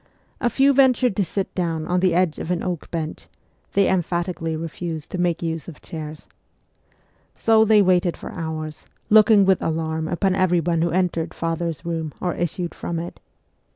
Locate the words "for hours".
8.17-8.87